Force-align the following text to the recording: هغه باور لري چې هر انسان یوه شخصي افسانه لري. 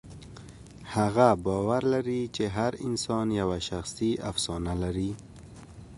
هغه 0.95 1.27
باور 1.45 1.81
لري 1.93 2.21
چې 2.35 2.43
هر 2.57 2.71
انسان 2.87 3.27
یوه 3.41 3.59
شخصي 3.69 4.11
افسانه 4.29 4.73
لري. 4.83 5.11